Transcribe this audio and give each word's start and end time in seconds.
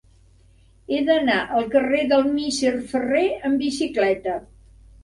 He 0.95 1.01
d'anar 1.09 1.35
al 1.59 1.69
carrer 1.75 2.01
del 2.15 2.27
Misser 2.33 2.75
Ferrer 2.95 3.25
amb 3.31 3.67
bicicleta. 3.67 4.41